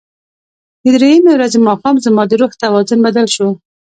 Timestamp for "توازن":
2.63-2.99